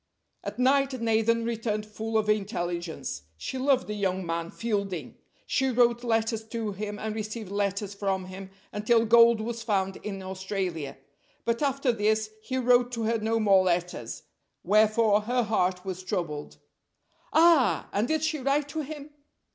At 0.43 0.57
night 0.57 0.99
Nathan 0.99 1.45
returned 1.45 1.85
full 1.85 2.17
of 2.17 2.27
intelligence. 2.27 3.21
She 3.37 3.59
loved 3.59 3.85
the 3.85 3.93
young 3.93 4.25
man 4.25 4.49
Fielding. 4.49 5.17
She 5.45 5.69
wrote 5.69 6.03
letters 6.03 6.43
to 6.47 6.71
him 6.71 6.97
and 6.97 7.13
received 7.13 7.51
letters 7.51 7.93
from 7.93 8.25
him, 8.25 8.49
until 8.73 9.05
gold 9.05 9.39
was 9.41 9.61
found 9.61 9.97
in 9.97 10.23
Australia. 10.23 10.97
But 11.45 11.61
after 11.61 11.91
this 11.91 12.31
he 12.41 12.57
wrote 12.57 12.91
to 12.93 13.03
her 13.03 13.19
no 13.19 13.39
more 13.39 13.63
letters, 13.63 14.23
wherefore 14.63 15.21
her 15.21 15.43
heart 15.43 15.85
was 15.85 16.01
troubled. 16.01 16.57
"Ah! 17.31 17.87
and 17.93 18.07
did 18.07 18.23
she 18.23 18.39
write 18.39 18.69
to 18.69 18.81
him?" 18.81 19.11